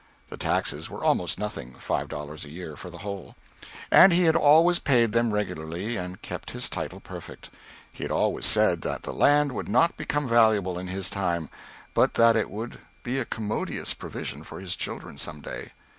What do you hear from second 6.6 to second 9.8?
title perfect. He had always said that the land would